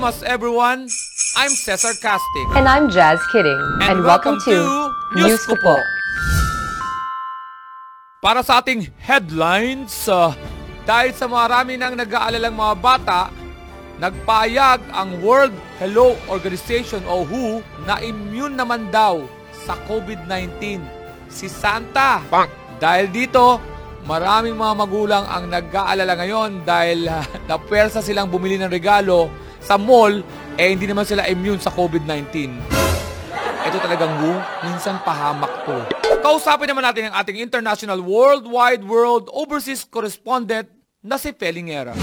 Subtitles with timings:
[0.00, 0.88] Christmas everyone!
[1.36, 2.48] I'm Cesar Casting.
[2.56, 3.60] And I'm Jazz Kidding.
[3.84, 5.76] And, welcome, to, News ko po.
[8.24, 10.32] Para sa ating headlines, uh,
[10.88, 13.28] dahil sa marami nang nag-aalalang mga bata,
[14.00, 19.20] nagpayag ang World Hello Organization o WHO na immune naman daw
[19.52, 20.80] sa COVID-19
[21.28, 22.24] si Santa.
[22.80, 23.60] Dahil dito,
[24.08, 27.20] maraming mga magulang ang nag-aalala ngayon dahil uh,
[27.52, 30.24] napwersa silang bumili ng regalo sa mall
[30.56, 32.52] eh hindi naman sila immune sa COVID-19.
[33.60, 35.76] Ito talagang woo, minsan pahamak to.
[36.24, 40.68] Kausapin naman natin ang ating international worldwide world overseas correspondent
[41.00, 41.96] na si Pelingera.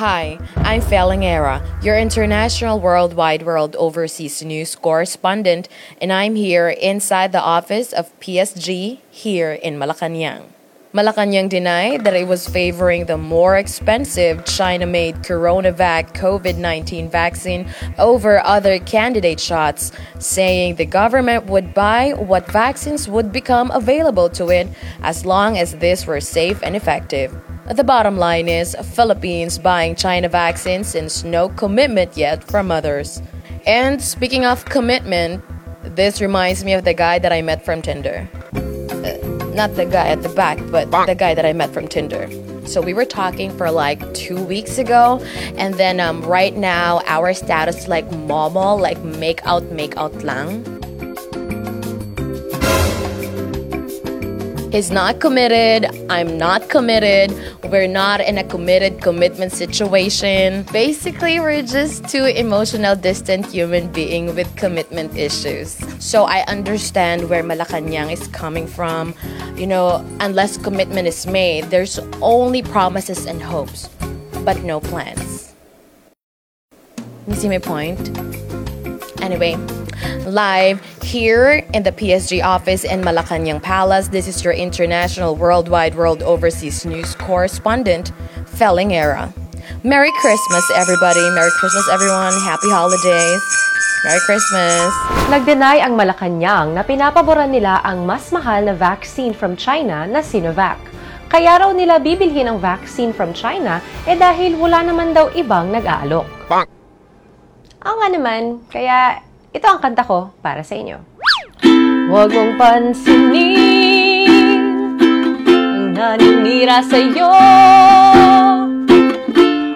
[0.00, 7.40] Hi, I'm Felingera, your international worldwide world overseas news correspondent, and I'm here inside the
[7.40, 10.53] office of PSG here in Malacanang.
[10.94, 17.66] Malacanang denied that it was favoring the more expensive China made CoronaVac COVID 19 vaccine
[17.98, 24.50] over other candidate shots, saying the government would buy what vaccines would become available to
[24.50, 24.68] it
[25.02, 27.36] as long as these were safe and effective.
[27.74, 33.20] The bottom line is Philippines buying China vaccines since no commitment yet from others.
[33.66, 35.42] And speaking of commitment,
[35.82, 38.28] this reminds me of the guy that I met from Tinder.
[39.54, 42.28] Not the guy at the back, but the guy that I met from Tinder.
[42.66, 45.20] So we were talking for like two weeks ago,
[45.56, 50.12] and then um, right now our status is like momo, like make out, make out
[50.24, 50.64] lang.
[54.72, 55.86] He's not committed.
[56.10, 57.30] I'm not committed.
[57.62, 60.64] We're not in a committed commitment situation.
[60.72, 65.78] Basically, we're just two emotional, distant human being with commitment issues.
[66.04, 69.14] So I understand where Malacanang is coming from.
[69.56, 73.88] You know, unless commitment is made, there's only promises and hopes,
[74.44, 75.54] but no plans.
[77.26, 77.98] You see my point?
[79.22, 79.56] Anyway,
[80.28, 86.22] live here in the PSG office in Malacanang Palace, this is your international worldwide world
[86.22, 88.12] overseas news correspondent,
[88.44, 89.32] Felling Era.
[89.82, 91.20] Merry Christmas, everybody.
[91.30, 92.34] Merry Christmas, everyone.
[92.44, 93.63] Happy holidays.
[94.04, 94.92] Merry Christmas.
[95.32, 100.76] Nag-deny ang Malacanang na pinapaboran nila ang mas mahal na vaccine from China na Sinovac.
[101.32, 106.28] Kaya raw nila bibilhin ang vaccine from China eh dahil wala naman daw ibang nag-aalok.
[107.84, 109.24] Oo nga naman, kaya
[109.56, 111.00] ito ang kanta ko para sa inyo.
[112.12, 114.28] Huwag mong pansinin
[115.48, 117.32] ang naninira sa'yo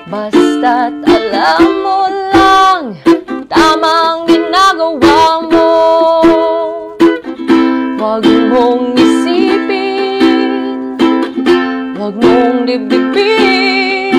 [0.05, 2.97] Basta't alam mo lang
[3.49, 4.18] tamang
[12.69, 14.13] dibdibin.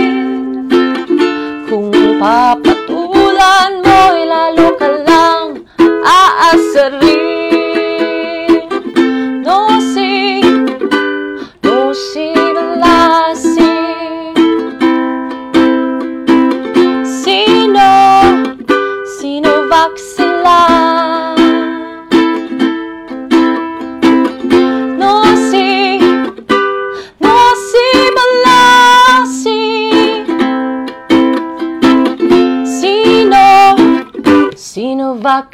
[1.70, 5.62] Kung papatulan mo, lalo ka lang
[6.02, 7.19] aasarin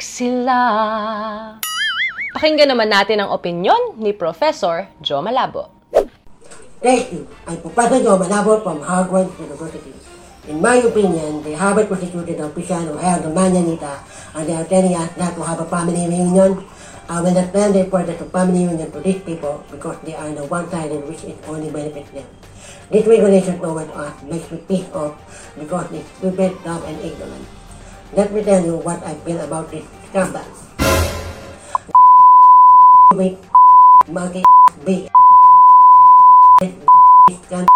[0.00, 0.60] sino sila
[2.36, 5.72] Pakinggan naman natin ang opinyon ni Professor Joe Malabo.
[6.84, 7.24] Thank you.
[7.48, 9.96] I'm Professor Joe Manabo from Harvard University.
[10.52, 14.04] In my opinion, the Harvard prosecuted official who held the Manyanita
[14.36, 16.60] and they are telling us not to have a family reunion.
[17.08, 20.44] I will not stand for the family reunion to these people because they are the
[20.44, 22.28] one side in which it only benefits them.
[22.92, 25.16] This regulation towards us makes me pissed off
[25.56, 27.48] because it's stupid, dumb, and ignorant.
[28.14, 30.46] Let me tell you what I feel about this scandal.
[33.18, 33.34] With
[34.06, 34.46] monkey,
[34.86, 35.10] big
[37.50, 37.74] scandal.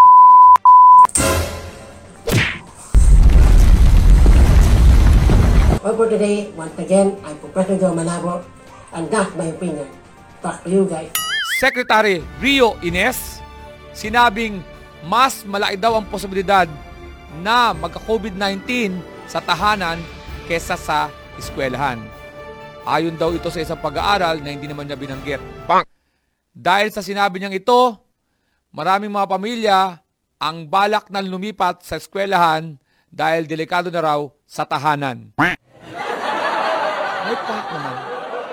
[5.83, 8.47] Well, for today, once again, I'm Professor Joe Malabo,
[8.95, 9.91] and that's my opinion.
[10.47, 11.11] To you guys.
[11.59, 13.43] Secretary Rio Ines
[13.91, 14.63] sinabing
[15.03, 16.71] mas malaki daw ang posibilidad
[17.43, 18.95] na magka-COVID-19
[19.27, 19.99] sa tahanan
[20.51, 22.03] kesa sa eskwelahan.
[22.83, 25.39] Ayon daw ito sa isang pag-aaral na hindi naman niya binanggit.
[26.51, 27.95] Dahil sa sinabi niyang ito,
[28.75, 29.79] maraming mga pamilya
[30.43, 32.75] ang balak na lumipat sa eskwelahan
[33.07, 35.31] dahil delikado na raw sa tahanan.
[35.39, 35.55] May
[37.47, 37.95] point naman.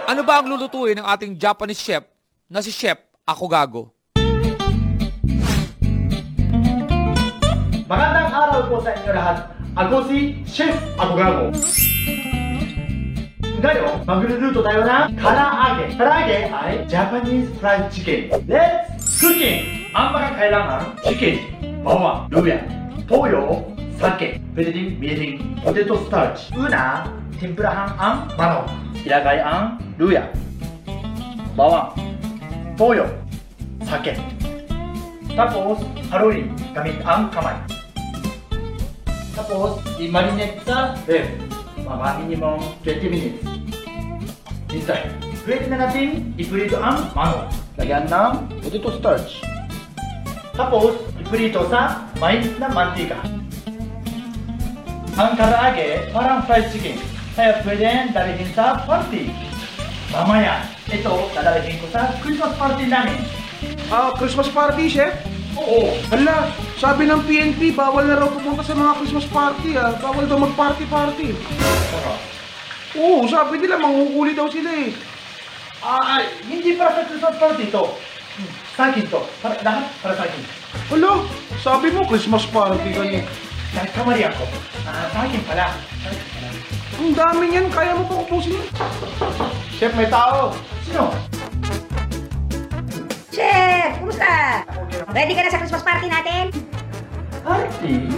[0.05, 2.05] Ano ba ang lulutuin ng ating Japanese chef
[2.45, 3.89] na si Chef Ako Gago?
[7.89, 9.56] Magandang araw po sa inyo lahat.
[9.77, 11.53] Ako si Chef Agogago.
[13.61, 15.93] Ngayon, magluluto tayo ng karaage.
[15.93, 18.33] Karaage ay Japanese fried chicken.
[18.49, 19.93] Let's cooking!
[19.93, 21.35] Ang mga kailangan, chicken,
[21.85, 22.57] bawang, luya,
[23.05, 23.69] toyo,
[24.01, 26.49] sake, pwede din mirin, potato starch.
[26.57, 27.05] Una,
[27.37, 28.65] timpurahan ang manok.
[29.05, 30.25] Ilagay ang luya,
[31.53, 31.93] bawang,
[32.73, 33.05] toyo,
[33.85, 34.17] sake.
[35.37, 37.76] Tapos, haluin gamit ang kamay.
[39.37, 41.29] Tapos, i-marinate sa ref.
[41.77, 43.39] Mga minimum 20 minutes.
[44.73, 45.13] Inside.
[45.45, 47.53] Pwede na natin iprito ang manok.
[47.77, 49.45] Lagyan ng potato starch.
[50.57, 53.21] Tapos, iprito sa mainit na mantika.
[55.17, 56.97] Ang karaage, parang fried chicken.
[57.37, 59.29] Kaya pwede dalhin sa party.
[60.09, 63.21] Mamaya, ito dadalhin ko sa Christmas party namin.
[63.93, 65.13] Ah, Christmas party, chef?
[65.57, 65.97] Oo.
[66.13, 69.97] Hala, sabi ng PNP, bawal na raw pumunta sa mga Christmas party ah.
[69.97, 71.33] Bawal daw mag-party-party.
[72.97, 74.93] Oo, sabi nila, manguhuli daw sila eh.
[75.81, 77.69] Ah, ay, hindi para sa Christmas party.
[77.69, 79.21] Hmm, Sa akin to.
[79.41, 80.41] Para, lahat para sa akin.
[80.93, 81.11] Hala,
[81.57, 83.25] sabi mo Christmas party ganyan.
[83.73, 84.45] Nagkamali ako.
[84.85, 85.73] Ah, sa akin pala.
[85.73, 86.49] Sa akin pala.
[86.97, 88.57] Ang dami niyan, kaya mo pa ubusin.
[89.77, 90.49] Chef, may tao.
[90.81, 91.13] Sino?
[93.37, 94.01] Chef!
[94.01, 94.65] Kumusta?
[95.13, 96.49] Ready ka na sa Christmas party natin?
[97.45, 98.09] Party?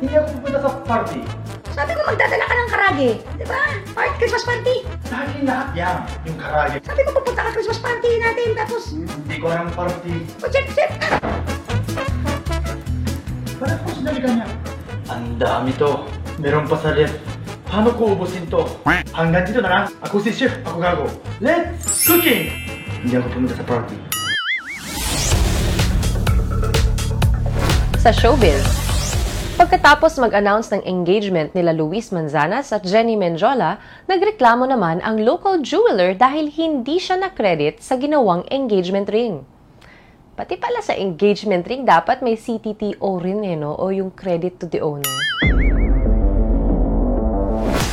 [0.00, 1.20] Hindi ako pupunta sa party.
[1.76, 3.10] Sabi ko magdadala ka ng karage.
[3.36, 3.60] Di ba?
[3.92, 4.76] Part Christmas party.
[5.04, 5.96] Sa akin lahat yan.
[6.24, 6.76] Yung karage.
[6.88, 8.48] Sabi ko pupunta ka Christmas party natin.
[8.56, 10.14] Tapos, Hindi ko alam party.
[10.40, 10.90] oh, chef, chef!
[13.60, 14.46] Bakit ko sinabi kanya?
[15.12, 16.08] Ang dami to.
[16.40, 17.20] Meron pa sa left.
[17.68, 18.64] Paano ko ubusin to?
[19.12, 19.84] Hanggang dito na lang.
[20.00, 20.56] Ako si Chef.
[20.64, 21.04] Ako gago.
[21.44, 22.56] Let's cooking!
[23.04, 24.11] Hindi ako pumunta sa party.
[28.02, 28.66] Sa showbiz.
[29.54, 33.78] Pagkatapos mag-announce ng engagement nila Luis Manzanas at Jenny Menjola,
[34.10, 39.46] nagreklamo naman ang local jeweler dahil hindi siya na-credit sa ginawang engagement ring.
[40.34, 43.78] Pati pala sa engagement ring, dapat may CTTO rin eh, no?
[43.78, 45.06] O yung credit to the owner.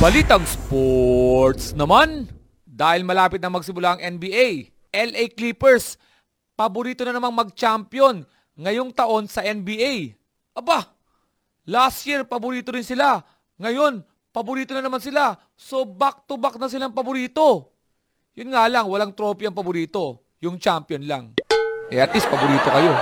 [0.02, 2.26] Balitang sports naman.
[2.66, 5.94] Dahil malapit na magsimula ang NBA, LA Clippers,
[6.58, 8.26] paborito na namang mag-champion
[8.60, 10.20] ngayong taon sa NBA.
[10.52, 10.84] Aba,
[11.64, 13.24] last year paborito rin sila.
[13.56, 15.32] Ngayon, paborito na naman sila.
[15.56, 17.72] So back-to-back na silang paborito.
[18.36, 20.28] Yun nga lang, walang trophy ang paborito.
[20.44, 21.24] Yung champion lang.
[21.88, 22.92] Eh at least paborito kayo.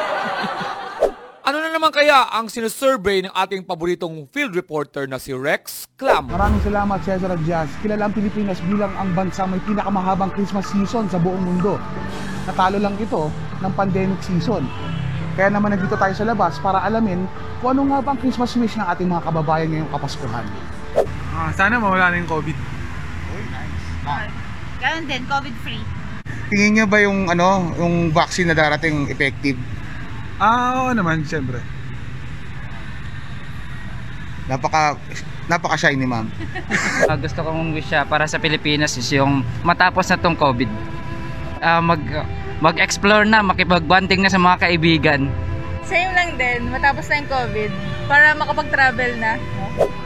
[1.49, 6.31] ano na naman kaya ang sinusurvey ng ating paboritong field reporter na si Rex Clam?
[6.31, 7.71] Maraming salamat, Cesar Jazz.
[7.83, 11.79] Kilala ang Pilipinas bilang ang bansa may pinakamahabang Christmas season sa buong mundo.
[12.47, 13.29] Natalo lang ito
[13.63, 14.65] ng pandemic season.
[15.39, 17.23] Kaya naman nandito tayo sa labas para alamin
[17.63, 20.43] kung ano nga ba ang Christmas wish ng ating mga kababayan ngayong Kapaskuhan.
[21.31, 22.59] Ah, sana mawala na yung COVID.
[24.83, 25.83] Ganun din, COVID-free.
[26.51, 29.55] Tingin niyo ba yung ano, yung vaccine na darating effective?
[30.43, 31.63] Ah, oo naman, siyempre.
[34.51, 34.99] Napaka
[35.47, 36.27] napaka shy ni ma'am.
[37.07, 40.67] Ah, gusto kong wish siya para sa Pilipinas is yung matapos na tong COVID.
[41.63, 42.03] Ah, mag
[42.59, 45.31] mag-explore na, makipag-bonding na sa mga kaibigan.
[45.89, 47.71] Same lang din, matapos na yung COVID,
[48.11, 49.33] para makapag-travel na.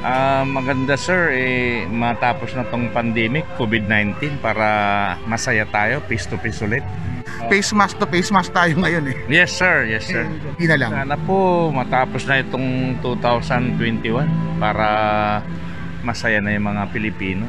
[0.04, 4.68] Ah, maganda sir, eh, matapos na tong pandemic, COVID-19, para
[5.24, 6.84] masaya tayo, face to face ulit.
[7.48, 9.16] Face mask to face mask tayo ngayon eh.
[9.26, 10.28] Yes sir, yes sir.
[10.28, 10.90] Hindi na lang.
[10.92, 14.86] Sana po matapos na itong 2021 para
[16.04, 17.48] masaya na yung mga Pilipino.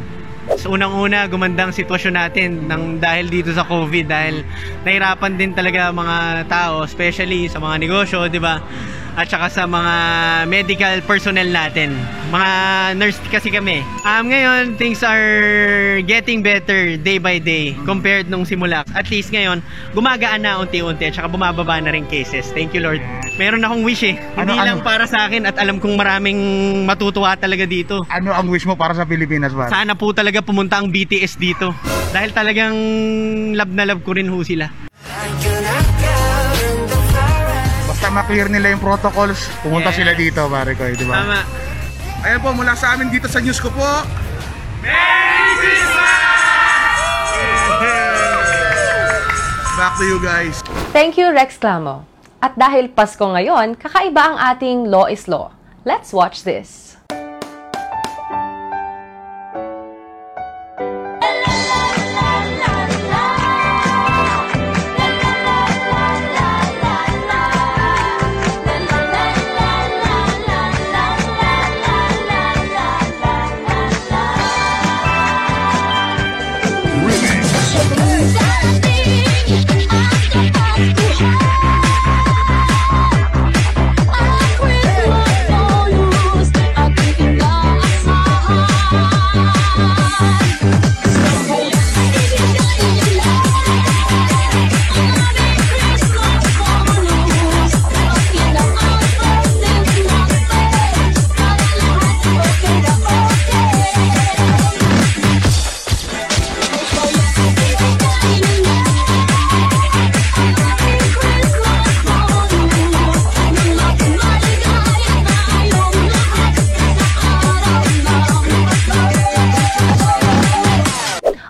[0.60, 4.44] So unang-una gumanda ang sitwasyon natin nang dahil dito sa COVID dahil
[4.84, 8.60] nahirapan din talaga mga tao especially sa mga negosyo, 'di ba?
[9.14, 9.94] At saka sa mga
[10.50, 11.94] medical personnel natin.
[12.34, 12.52] Mga
[12.98, 13.86] nurse kasi kami.
[14.02, 15.30] Um, ngayon, things are
[16.02, 18.82] getting better day by day compared nung simula.
[18.92, 19.62] At least ngayon,
[19.94, 22.50] gumagaan na unti-unti at saka bumababa na rin cases.
[22.58, 23.06] Thank you Lord.
[23.38, 24.18] Meron akong wish eh.
[24.34, 24.86] Hindi Ano- lang ano?
[24.86, 26.40] para sa akin at alam kong maraming
[26.84, 28.02] matutuwa talaga dito.
[28.10, 29.70] Ano ang wish mo para sa Pilipinas ba?
[29.70, 31.70] Sana po talaga pumunta ang BTS dito.
[32.10, 32.74] Dahil talagang
[33.54, 34.70] love na love ko rin ho sila.
[38.14, 39.98] Ma-clear nila yung protocols, pumunta Yes.
[39.98, 41.16] sila dito, pare ko, di ba?
[41.20, 41.40] Tama.
[42.24, 43.84] Ayan po, mula sa amin dito sa news ko po.
[49.76, 50.62] Back to you guys.
[50.96, 52.06] Thank you, Rex Clamo.
[52.40, 55.52] At dahil Pasko ngayon, kakaiba ang ating Law is Law.
[55.84, 56.96] Let's watch this.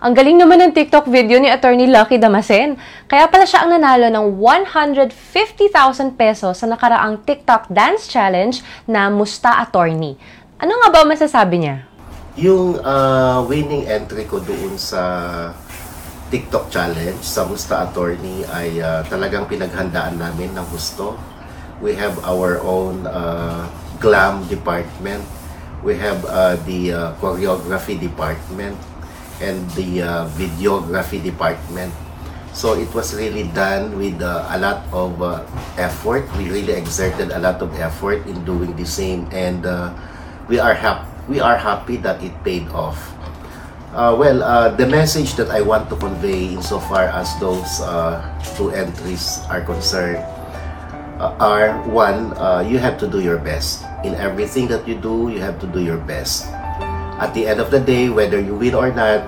[0.04, 2.76] Ang galing naman ng TikTok video ni Attorney Lucky Damasen.
[3.08, 5.16] Kaya pala siya ang nanalo ng 150,000
[6.20, 10.20] pesos sa nakaraang TikTok Dance Challenge na Musta Attorney.
[10.60, 11.88] Ano nga ba masasabi niya?
[12.36, 15.00] Yung ah, winning entry ko doon sa
[16.28, 21.16] TikTok challenge sa Musta Attorney ay ah, talagang pinaghandaan namin ng gusto.
[21.80, 23.72] We have our own ah,
[24.04, 25.24] glam department.
[25.80, 28.76] We have ah, the ah, choreography department
[29.44, 31.92] and the ah, videography department.
[32.54, 35.42] So it was really done with uh, a lot of uh,
[35.76, 36.24] effort.
[36.38, 39.92] We really exerted a lot of effort in doing the same, and uh,
[40.48, 41.10] we are happy.
[41.28, 43.00] We are happy that it paid off.
[43.96, 48.20] Uh, well, uh, the message that I want to convey insofar as those uh,
[48.58, 50.20] two entries are concerned
[51.20, 53.86] uh, are one, uh, you have to do your best.
[54.04, 56.50] In everything that you do, you have to do your best.
[57.20, 59.26] At the end of the day, whether you win or not,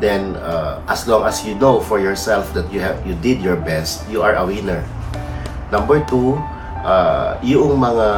[0.00, 3.56] then uh, as long as you know for yourself that you have you did your
[3.56, 4.84] best, you are a winner.
[5.72, 6.36] Number two,
[6.84, 8.08] uh, yung mga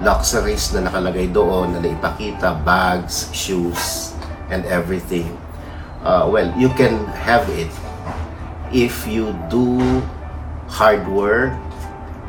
[0.00, 4.16] luxuries na nakalagay doon na naipakita, bags, shoes,
[4.48, 5.28] and everything.
[6.00, 7.68] Uh, well, you can have it
[8.72, 10.00] if you do
[10.70, 11.52] hard work,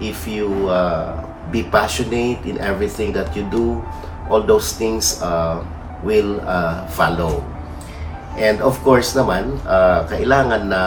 [0.01, 1.16] if you uh,
[1.54, 3.80] be passionate in everything that you do,
[4.28, 5.63] all those things uh,
[6.04, 7.42] will uh, follow.
[8.38, 10.82] And of course naman, uh, kailangan na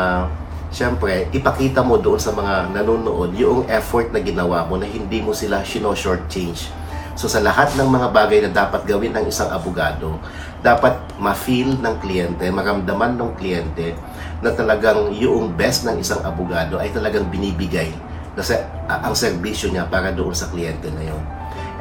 [0.74, 5.30] Siyempre, ipakita mo doon sa mga nanonood yung effort na ginawa mo na hindi mo
[5.30, 6.66] sila shino-shortchange.
[7.14, 10.18] So sa lahat ng mga bagay na dapat gawin ng isang abogado,
[10.66, 13.94] dapat ma-feel ng kliyente, maramdaman ng kliyente
[14.42, 17.94] na talagang yung best ng isang abogado ay talagang binibigay
[18.34, 18.58] na sa,
[18.90, 21.22] ang serbisyo niya para doon sa kliyente na yun.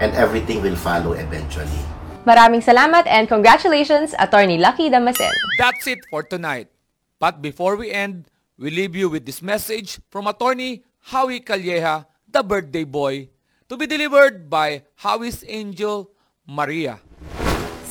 [0.02, 1.82] And everything will follow eventually.
[2.24, 5.36] Maraming salamat and congratulations, Attorney Lucky Damasen.
[5.60, 6.72] That's it for tonight.
[7.20, 12.40] But before we end, we leave you with this message from attorney Howie Calleja, the
[12.40, 13.28] birthday boy,
[13.68, 16.16] to be delivered by Howie's angel,
[16.48, 17.04] Maria.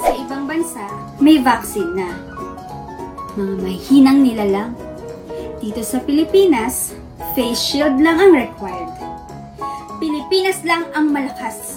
[0.00, 0.88] Sa ibang bansa,
[1.20, 2.08] may vaccine na.
[3.36, 4.72] Mga mahinang nilalang.
[5.60, 6.96] Dito sa Pilipinas,
[7.36, 9.01] face shield lang ang required.
[10.32, 11.76] Pilipinas lang ang malakas.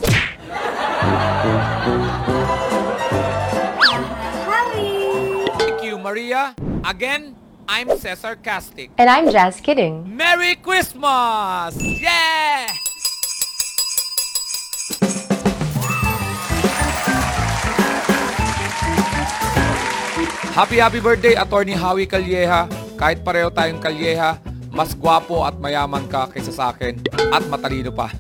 [5.60, 6.56] Thank you, Maria.
[6.88, 7.36] Again,
[7.68, 8.96] I'm Cesar Castic.
[8.96, 10.08] And I'm Jazz Kidding.
[10.08, 11.76] Merry Christmas!
[12.00, 12.72] Yeah!
[20.56, 22.72] Happy happy birthday, Attorney Howie Calleja.
[22.96, 24.40] Kahit pareho tayong Calleja,
[24.72, 27.04] mas gwapo at mayaman ka kaysa sa akin
[27.36, 28.16] at matalino pa.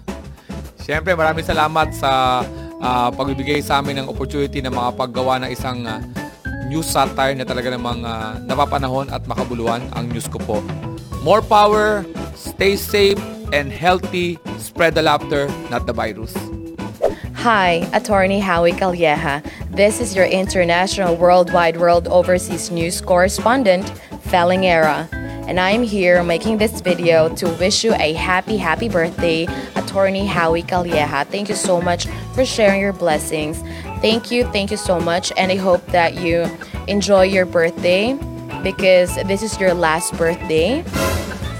[0.85, 2.45] Siyempre, maraming salamat sa
[2.77, 5.97] ah, pagbibigay sa amin ng opportunity na makapaggawa ng isang ah,
[6.69, 10.61] news satire na talaga namang ah, napapanahon at makabuluhan ang news ko po.
[11.25, 12.05] More power,
[12.37, 13.17] stay safe
[13.49, 16.37] and healthy, spread the laughter, not the virus.
[17.41, 19.41] Hi, Attorney Howie Calleja.
[19.73, 23.89] This is your international, worldwide, world overseas news correspondent,
[24.29, 25.09] Felling Era.
[25.49, 29.45] And I'm here making this video to wish you a happy, happy birthday,
[29.95, 31.25] Attorney Howie Calleja.
[31.31, 33.63] Thank you so much for sharing your blessings.
[34.03, 35.31] Thank you, thank you so much.
[35.37, 36.51] And I hope that you
[36.91, 38.11] enjoy your birthday
[38.61, 40.83] because this is your last birthday.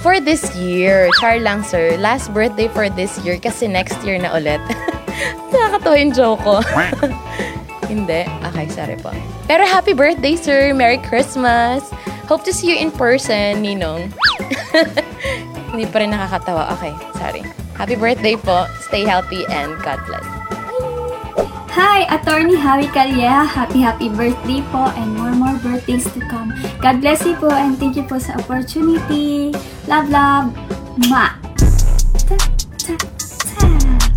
[0.04, 1.08] For this year.
[1.24, 1.96] Char lang, sir.
[1.96, 4.60] Last birthday for this year kasi next year na ulit.
[5.56, 6.60] Nakakatawa yung joke ko.
[7.88, 8.28] Hindi?
[8.52, 9.16] Okay, sorry po.
[9.48, 10.76] Pero happy birthday, sir!
[10.76, 11.88] Merry Christmas!
[12.28, 14.12] Hope to see you in person, Ninong.
[15.72, 16.74] Hindi pa rin nakakatawa.
[16.76, 17.65] Okay, sorry.
[17.75, 18.69] Happy birthday po.
[18.85, 20.27] Stay healthy and God bless.
[21.71, 23.47] Hi, Attorney Howie Calleja.
[23.47, 26.51] Happy, happy birthday po and more, more birthdays to come.
[26.83, 29.55] God bless you po and thank you po sa opportunity.
[29.87, 30.51] Love, love.
[31.09, 31.39] Ma.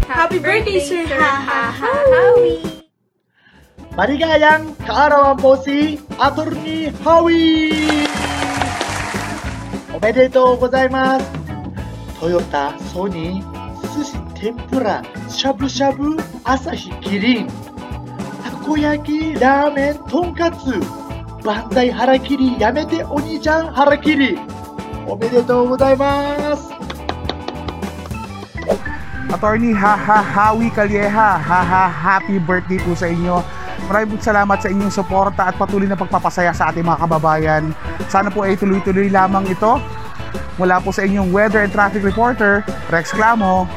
[0.09, 2.83] Happy birthday, Sir Ha Ha Ha Howie!
[3.93, 8.09] Maligayang kaarawan po si Attorney Howie!
[9.93, 11.46] おめでとうございます
[12.19, 17.47] トヨタ、ソニー、寿司、天ぷら、しゃぶしゃぶ、朝日、キリン、
[18.43, 20.79] たこ焼き、ラーメン、とんかつ、
[21.43, 24.39] 万歳腹切り、やめてお兄ちゃん腹切り
[25.05, 26.71] おめでとうございます。
[29.33, 33.43] Attorney Haha Hawi Calleja, haha happy birthday po sa inyo.
[33.91, 37.75] Maraming salamat sa inyong suporta at patuloy na pagpapasaya sa ating mga kababayan.
[38.07, 39.81] Sana po ay tuloy-tuloy lamang ito.
[40.58, 43.70] Mula po sa inyong weather and traffic reporter, Rex Clamo.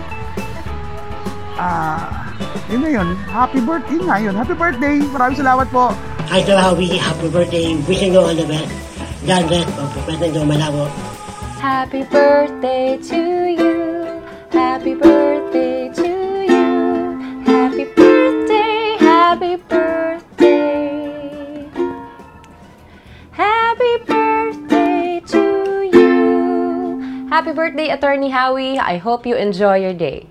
[1.61, 2.25] Ah,
[2.73, 3.13] yun na yun.
[3.29, 4.33] Happy birthday nga yun.
[4.33, 4.97] Happy birthday.
[4.97, 5.93] Maraming salamat po.
[6.33, 7.77] Hi Howie, happy birthday.
[7.85, 8.71] Wishing you all the best.
[9.29, 9.69] God bless
[10.07, 10.89] President Joe Malabo.
[11.61, 13.21] Happy birthday to
[13.53, 13.77] you.
[14.49, 16.00] Happy birthday to
[27.31, 28.77] Happy birthday, Attorney Howie.
[28.77, 30.27] I hope you enjoy your day.